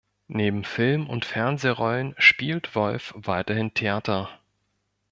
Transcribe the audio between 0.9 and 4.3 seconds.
und Fernsehrollen spielt Wolff weiterhin Theater.